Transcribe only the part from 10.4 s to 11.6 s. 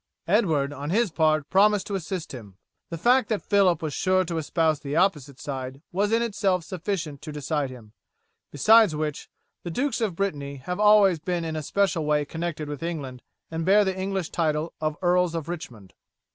have always been in